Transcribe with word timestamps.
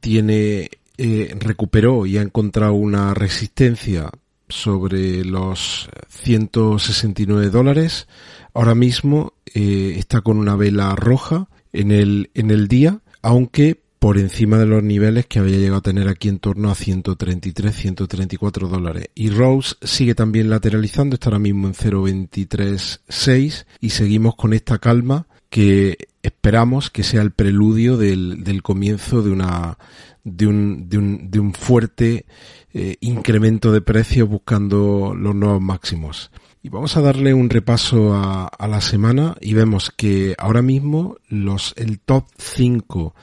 tiene, 0.00 0.70
eh, 0.98 1.36
recuperó 1.38 2.06
y 2.06 2.18
ha 2.18 2.22
encontrado 2.22 2.74
una 2.74 3.14
resistencia 3.14 4.10
sobre 4.48 5.24
los 5.24 5.88
169 6.08 7.50
dólares. 7.50 8.08
Ahora 8.54 8.74
mismo 8.74 9.32
eh, 9.54 9.94
está 9.96 10.20
con 10.20 10.38
una 10.38 10.56
vela 10.56 10.94
roja 10.94 11.48
en 11.72 11.90
el, 11.90 12.30
en 12.34 12.50
el 12.50 12.68
día, 12.68 13.00
aunque 13.22 13.82
por 14.02 14.18
encima 14.18 14.58
de 14.58 14.66
los 14.66 14.82
niveles 14.82 15.26
que 15.26 15.38
había 15.38 15.58
llegado 15.58 15.76
a 15.76 15.82
tener 15.82 16.08
aquí 16.08 16.28
en 16.28 16.40
torno 16.40 16.72
a 16.72 16.74
133, 16.74 17.72
134 17.72 18.66
dólares. 18.66 19.10
Y 19.14 19.30
Rose 19.30 19.76
sigue 19.80 20.16
también 20.16 20.50
lateralizando, 20.50 21.14
está 21.14 21.28
ahora 21.28 21.38
mismo 21.38 21.68
en 21.68 21.74
0.23.6 21.74 23.64
y 23.78 23.90
seguimos 23.90 24.34
con 24.34 24.54
esta 24.54 24.78
calma 24.78 25.28
que 25.50 26.08
esperamos 26.20 26.90
que 26.90 27.04
sea 27.04 27.22
el 27.22 27.30
preludio 27.30 27.96
del, 27.96 28.60
comienzo 28.64 29.22
de 29.22 29.30
una 29.30 29.78
de 30.24 30.48
un, 30.48 30.88
de 30.88 30.98
un, 30.98 31.30
de 31.30 31.38
un 31.38 31.54
fuerte 31.54 32.26
eh, 32.74 32.96
incremento 33.02 33.70
de 33.70 33.82
precios 33.82 34.28
buscando 34.28 35.14
los 35.14 35.36
nuevos 35.36 35.62
máximos. 35.62 36.32
Y 36.60 36.70
vamos 36.70 36.96
a 36.96 37.02
darle 37.02 37.34
un 37.34 37.48
repaso 37.48 38.14
a, 38.14 38.46
a 38.46 38.66
la 38.66 38.80
semana 38.80 39.36
y 39.40 39.54
vemos 39.54 39.92
que 39.96 40.34
ahora 40.38 40.60
mismo 40.60 41.18
los 41.28 41.72
el 41.76 42.00
top 42.00 42.24
5 42.36 43.14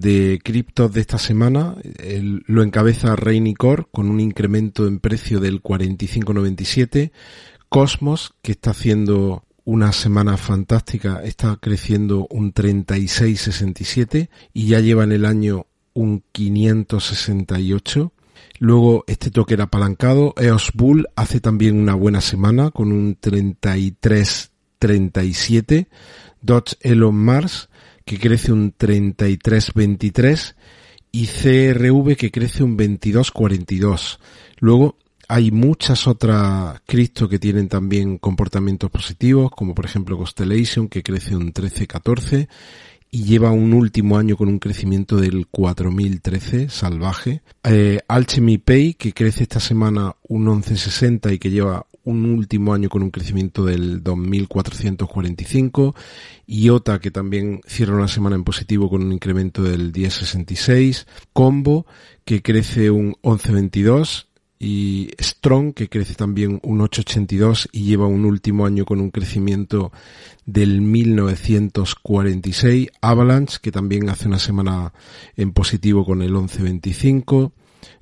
de 0.00 0.40
criptos 0.42 0.92
de 0.92 1.00
esta 1.02 1.18
semana 1.18 1.76
lo 2.46 2.62
encabeza 2.62 3.14
Core 3.58 3.84
con 3.92 4.08
un 4.08 4.20
incremento 4.20 4.86
en 4.86 4.98
precio 4.98 5.40
del 5.40 5.62
45.97. 5.62 7.12
Cosmos, 7.68 8.32
que 8.40 8.52
está 8.52 8.70
haciendo 8.70 9.44
una 9.64 9.92
semana 9.92 10.38
fantástica, 10.38 11.20
está 11.22 11.58
creciendo 11.60 12.26
un 12.30 12.54
36.67 12.54 14.30
y 14.54 14.68
ya 14.68 14.80
lleva 14.80 15.04
en 15.04 15.12
el 15.12 15.26
año 15.26 15.66
un 15.92 16.24
568. 16.32 18.14
Luego 18.58 19.04
este 19.06 19.30
toque 19.30 19.52
apalancado, 19.60 20.32
EOS 20.38 20.70
Bull 20.74 21.08
hace 21.14 21.40
también 21.40 21.78
una 21.78 21.94
buena 21.94 22.22
semana 22.22 22.70
con 22.70 22.92
un 22.92 23.20
33.37. 23.20 25.88
Dodge 26.40 26.78
Elon 26.80 27.16
Mars 27.16 27.68
que 28.10 28.18
crece 28.18 28.50
un 28.50 28.76
33,23 28.76 30.56
y 31.12 31.28
CRV 31.28 32.16
que 32.16 32.32
crece 32.32 32.64
un 32.64 32.76
22,42. 32.76 34.18
Luego 34.58 34.96
hay 35.28 35.52
muchas 35.52 36.08
otras 36.08 36.80
cripto 36.86 37.28
que 37.28 37.38
tienen 37.38 37.68
también 37.68 38.18
comportamientos 38.18 38.90
positivos, 38.90 39.52
como 39.52 39.76
por 39.76 39.84
ejemplo 39.84 40.18
Constellation 40.18 40.88
que 40.88 41.04
crece 41.04 41.36
un 41.36 41.52
13,14 41.52 42.48
y 43.12 43.22
lleva 43.22 43.52
un 43.52 43.74
último 43.74 44.18
año 44.18 44.36
con 44.36 44.48
un 44.48 44.58
crecimiento 44.58 45.16
del 45.16 45.46
4013 45.46 46.68
salvaje. 46.68 47.42
Eh, 47.62 48.00
Alchemy 48.08 48.58
Pay 48.58 48.94
que 48.94 49.12
crece 49.12 49.44
esta 49.44 49.60
semana 49.60 50.16
un 50.26 50.46
11,60 50.46 51.32
y 51.32 51.38
que 51.38 51.50
lleva 51.50 51.86
un 52.10 52.26
último 52.26 52.74
año 52.74 52.88
con 52.88 53.02
un 53.02 53.10
crecimiento 53.10 53.64
del 53.64 54.02
2.445, 54.02 55.94
IOTA 56.46 56.98
que 56.98 57.10
también 57.10 57.60
cierra 57.66 57.96
una 57.96 58.08
semana 58.08 58.36
en 58.36 58.44
positivo 58.44 58.90
con 58.90 59.02
un 59.02 59.12
incremento 59.12 59.62
del 59.62 59.92
10.66, 59.92 61.06
Combo 61.32 61.86
que 62.24 62.42
crece 62.42 62.90
un 62.90 63.14
11.22 63.22 64.26
y 64.62 65.08
Strong 65.18 65.72
que 65.72 65.88
crece 65.88 66.14
también 66.14 66.60
un 66.62 66.80
8.82 66.80 67.70
y 67.72 67.84
lleva 67.84 68.06
un 68.06 68.26
último 68.26 68.66
año 68.66 68.84
con 68.84 69.00
un 69.00 69.10
crecimiento 69.10 69.90
del 70.44 70.82
1946, 70.82 72.88
Avalanche 73.00 73.56
que 73.62 73.72
también 73.72 74.10
hace 74.10 74.28
una 74.28 74.38
semana 74.38 74.92
en 75.36 75.52
positivo 75.52 76.04
con 76.04 76.20
el 76.20 76.34
11.25, 76.34 77.52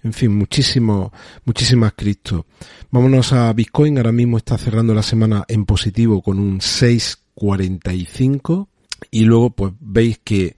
en 0.03 0.12
fin, 0.12 0.34
muchísimo, 0.34 1.12
muchísimas 1.44 1.93
cripto. 1.94 2.47
Vámonos 2.91 3.33
a 3.33 3.53
Bitcoin, 3.53 3.99
ahora 3.99 4.12
mismo 4.12 4.39
está 4.39 4.59
cerrando 4.59 4.94
la 4.94 5.03
semana 5.03 5.44
en 5.49 5.65
positivo 5.65 6.22
con 6.22 6.39
un 6.39 6.61
6.45 6.61 8.69
y 9.11 9.25
luego 9.25 9.50
pues 9.50 9.72
veis 9.81 10.21
que 10.22 10.55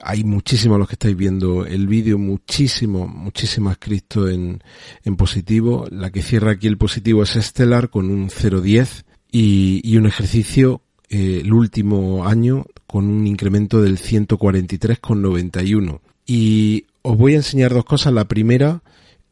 hay 0.00 0.24
muchísimos 0.24 0.78
los 0.78 0.88
que 0.88 0.94
estáis 0.94 1.16
viendo 1.16 1.66
el 1.66 1.88
vídeo, 1.88 2.18
muchísimo, 2.18 3.08
muchísimas 3.08 3.78
cripto 3.78 4.28
en, 4.28 4.62
en 5.04 5.16
positivo. 5.16 5.86
La 5.90 6.10
que 6.10 6.22
cierra 6.22 6.52
aquí 6.52 6.68
el 6.68 6.78
positivo 6.78 7.22
es 7.22 7.30
Stellar 7.30 7.90
con 7.90 8.10
un 8.10 8.28
0.10 8.28 9.04
y, 9.32 9.80
y 9.82 9.96
un 9.96 10.06
ejercicio 10.06 10.82
eh, 11.08 11.40
el 11.42 11.52
último 11.52 12.26
año 12.26 12.66
con 12.86 13.06
un 13.06 13.26
incremento 13.26 13.82
del 13.82 13.98
143,91. 13.98 16.00
Y 16.26 16.86
os 17.08 17.16
voy 17.16 17.32
a 17.32 17.36
enseñar 17.36 17.72
dos 17.72 17.86
cosas. 17.86 18.12
La 18.12 18.28
primera 18.28 18.82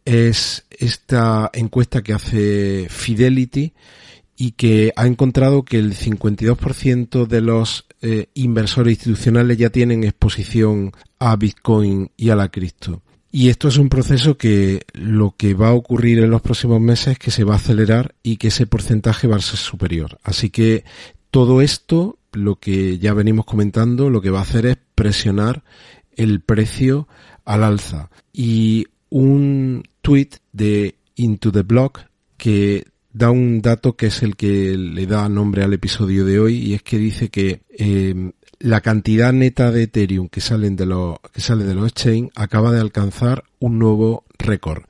es 0.07 0.65
esta 0.71 1.51
encuesta 1.53 2.03
que 2.03 2.15
hace 2.15 2.87
Fidelity 2.89 3.75
y 4.35 4.53
que 4.53 4.95
ha 4.97 5.07
encontrado 5.07 5.63
que 5.63 5.79
el 5.79 5.95
52% 5.95 7.27
de 7.27 7.41
los 7.43 7.85
eh, 8.01 8.29
inversores 8.33 8.95
institucionales 8.95 9.59
ya 9.59 9.69
tienen 9.69 10.05
exposición 10.05 10.93
a 11.19 11.37
Bitcoin 11.37 12.11
y 12.17 12.31
a 12.31 12.37
la 12.37 12.49
cripto. 12.49 13.03
Y 13.31 13.51
esto 13.51 13.69
es 13.69 13.77
un 13.77 13.91
proceso 13.91 14.39
que 14.39 14.81
lo 14.95 15.35
que 15.37 15.53
va 15.53 15.69
a 15.69 15.75
ocurrir 15.75 16.21
en 16.21 16.31
los 16.31 16.41
próximos 16.41 16.81
meses 16.81 17.09
es 17.09 17.19
que 17.19 17.31
se 17.31 17.45
va 17.45 17.55
a 17.55 17.59
acelerar 17.59 18.15
y 18.23 18.39
que 18.39 18.49
ese 18.49 18.67
porcentaje 18.67 19.27
va 19.27 19.37
a 19.37 19.41
ser 19.41 19.59
superior. 19.59 20.19
Así 20.23 20.49
que 20.49 20.85
todo 21.31 21.61
esto, 21.61 22.19
lo 22.33 22.57
que 22.57 22.99
ya 22.99 23.13
venimos 23.13 23.45
comentando, 23.45 24.09
lo 24.09 24.23
que 24.23 24.31
va 24.31 24.39
a 24.39 24.43
hacer 24.43 24.65
es 24.65 24.79
presionar 24.95 25.63
el 26.17 26.41
precio 26.41 27.07
al 27.47 27.65
alza. 27.65 28.11
Y 28.33 28.87
un 29.09 29.83
tweet 30.03 30.31
de 30.53 30.97
Into 31.15 31.51
the 31.51 31.63
Block 31.63 32.01
que 32.37 32.85
da 33.13 33.31
un 33.31 33.63
dato 33.63 33.97
que 33.97 34.07
es 34.09 34.23
el 34.23 34.37
que 34.37 34.77
le 34.77 35.07
da 35.07 35.29
nombre 35.31 35.63
al 35.63 35.73
episodio 35.73 36.27
de 36.27 36.39
hoy 36.39 36.59
y 36.59 36.75
es 36.75 36.83
que 36.83 36.99
dice 36.99 37.31
que 37.31 37.63
em, 37.71 38.33
la 38.59 38.83
cantidad 38.83 39.33
neta 39.33 39.73
de 39.73 39.85
Ethereum 39.85 40.29
que 40.29 40.43
salen 40.43 40.77
de 40.77 40.85
los 40.85 41.19
que 41.33 41.41
sale 41.41 41.65
de 41.65 41.75
los 41.75 41.87
exchange 41.87 42.31
acaba 42.35 42.73
de 42.73 42.81
alcanzar 42.81 43.45
un 43.59 43.79
nuevo 43.79 44.25
récord. 44.39 44.83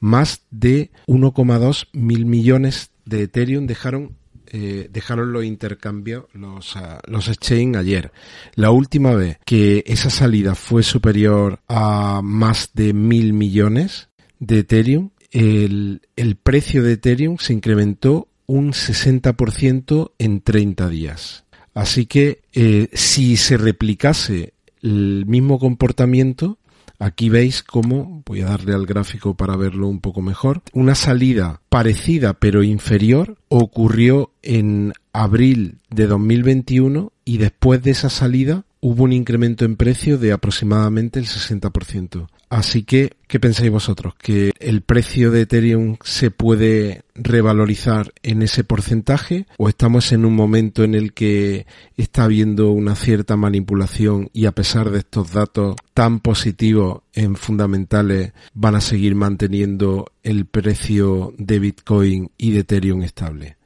Más 0.00 0.42
de 0.50 0.90
1,2 1.06 1.88
mil 1.92 2.26
millones 2.26 2.90
de 3.04 3.22
Ethereum 3.22 3.66
dejaron 3.66 4.17
eh, 4.52 4.88
dejaron 4.90 5.32
los 5.32 5.44
intercambios, 5.44 6.24
los, 6.32 6.76
uh, 6.76 6.98
los 7.06 7.28
exchange 7.28 7.76
ayer. 7.76 8.12
La 8.54 8.70
última 8.70 9.14
vez 9.14 9.38
que 9.44 9.84
esa 9.86 10.10
salida 10.10 10.54
fue 10.54 10.82
superior 10.82 11.60
a 11.68 12.20
más 12.22 12.70
de 12.74 12.92
mil 12.92 13.32
millones 13.32 14.08
de 14.38 14.60
Ethereum, 14.60 15.10
el, 15.30 16.02
el 16.16 16.36
precio 16.36 16.82
de 16.82 16.92
Ethereum 16.92 17.38
se 17.38 17.52
incrementó 17.52 18.28
un 18.46 18.72
60% 18.72 20.12
en 20.18 20.40
30 20.40 20.88
días. 20.88 21.44
Así 21.74 22.06
que 22.06 22.40
eh, 22.54 22.88
si 22.92 23.36
se 23.36 23.56
replicase 23.56 24.54
el 24.82 25.26
mismo 25.26 25.58
comportamiento, 25.58 26.58
Aquí 26.98 27.28
veis 27.28 27.62
cómo, 27.62 28.22
voy 28.26 28.42
a 28.42 28.46
darle 28.46 28.74
al 28.74 28.86
gráfico 28.86 29.34
para 29.34 29.56
verlo 29.56 29.88
un 29.88 30.00
poco 30.00 30.22
mejor, 30.22 30.62
una 30.72 30.94
salida 30.94 31.60
parecida 31.68 32.34
pero 32.34 32.62
inferior 32.62 33.38
ocurrió 33.48 34.32
en 34.42 34.92
abril 35.12 35.78
de 35.90 36.06
2021 36.06 37.12
y 37.24 37.38
después 37.38 37.82
de 37.82 37.90
esa 37.90 38.10
salida 38.10 38.64
hubo 38.80 39.04
un 39.04 39.12
incremento 39.12 39.64
en 39.64 39.76
precio 39.76 40.18
de 40.18 40.32
aproximadamente 40.32 41.18
el 41.18 41.26
60%. 41.26 42.28
Así 42.50 42.82
que, 42.82 43.12
¿qué 43.26 43.38
pensáis 43.38 43.70
vosotros? 43.70 44.14
¿Que 44.14 44.52
el 44.58 44.80
precio 44.80 45.30
de 45.30 45.42
Ethereum 45.42 45.96
se 46.02 46.30
puede 46.30 47.02
revalorizar 47.14 48.12
en 48.22 48.40
ese 48.40 48.64
porcentaje? 48.64 49.46
¿O 49.58 49.68
estamos 49.68 50.12
en 50.12 50.24
un 50.24 50.34
momento 50.34 50.82
en 50.82 50.94
el 50.94 51.12
que 51.12 51.66
está 51.96 52.24
habiendo 52.24 52.70
una 52.70 52.94
cierta 52.94 53.36
manipulación 53.36 54.30
y 54.32 54.46
a 54.46 54.52
pesar 54.52 54.90
de 54.90 55.00
estos 55.00 55.32
datos 55.32 55.76
tan 55.92 56.20
positivos 56.20 57.02
en 57.12 57.36
fundamentales 57.36 58.32
van 58.54 58.76
a 58.76 58.80
seguir 58.80 59.14
manteniendo 59.14 60.06
el 60.22 60.46
precio 60.46 61.34
de 61.36 61.58
Bitcoin 61.58 62.30
y 62.38 62.52
de 62.52 62.60
Ethereum 62.60 63.02
estable? 63.02 63.56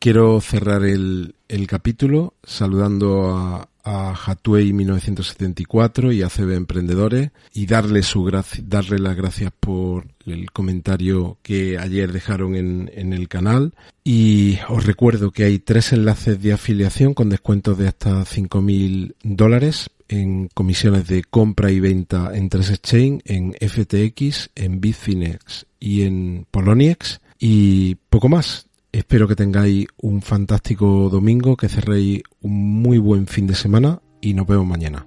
Quiero 0.00 0.40
cerrar 0.40 0.84
el, 0.84 1.36
el 1.46 1.68
capítulo 1.68 2.34
saludando 2.42 3.36
a, 3.36 3.68
a 3.84 4.14
Hatuey 4.14 4.72
1974 4.72 6.12
y 6.12 6.22
a 6.22 6.28
CB 6.28 6.54
Emprendedores 6.54 7.30
y 7.52 7.66
darle 7.66 8.02
su 8.02 8.30
darle 8.64 8.98
las 8.98 9.16
gracias 9.16 9.52
por 9.58 10.06
el 10.26 10.50
comentario 10.52 11.38
que 11.42 11.78
ayer 11.78 12.12
dejaron 12.12 12.54
en, 12.54 12.90
en 12.94 13.12
el 13.12 13.28
canal 13.28 13.74
y 14.04 14.58
os 14.68 14.86
recuerdo 14.86 15.30
que 15.30 15.44
hay 15.44 15.58
tres 15.58 15.92
enlaces 15.92 16.40
de 16.40 16.52
afiliación 16.52 17.14
con 17.14 17.28
descuentos 17.28 17.78
de 17.78 17.88
hasta 17.88 18.22
5.000 18.22 19.14
dólares 19.22 19.90
en 20.08 20.48
comisiones 20.48 21.06
de 21.08 21.24
compra 21.24 21.70
y 21.70 21.80
venta 21.80 22.30
en 22.34 22.48
tres 22.48 22.70
exchange, 22.70 23.22
en 23.24 23.54
FTX, 23.54 24.50
en 24.54 24.80
Bitfinex 24.80 25.66
y 25.80 26.02
en 26.02 26.46
Poloniex 26.50 27.20
y 27.38 27.96
poco 28.10 28.28
más. 28.28 28.66
Espero 28.92 29.26
que 29.26 29.34
tengáis 29.34 29.86
un 30.02 30.20
fantástico 30.20 31.08
domingo, 31.10 31.56
que 31.56 31.70
cerréis 31.70 32.22
un 32.42 32.82
muy 32.82 32.98
buen 32.98 33.26
fin 33.26 33.46
de 33.46 33.54
semana 33.54 34.02
y 34.20 34.34
nos 34.34 34.46
vemos 34.46 34.66
mañana. 34.66 35.06